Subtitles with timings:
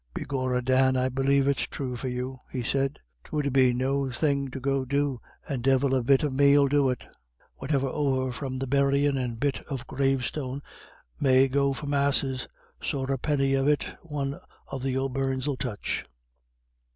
[0.15, 2.97] "Begorrah, Dan, I believe it's true for you," he said.
[3.23, 6.89] "'Twould be no thing to go do, and divil a bit of me 'ill do
[6.89, 7.03] it.
[7.57, 10.63] Whatever's over from the buryin' and bit of a grave stone
[11.19, 12.47] may go for Masses;
[12.81, 16.03] sorra a penny of it a one of the O'Beirnes 'ill touch."